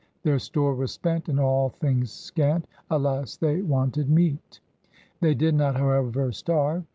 [0.23, 3.37] Their store was spent and all things scant, Alas!
[3.37, 4.59] they wanted meate.
[5.19, 6.85] They did not, however, starve.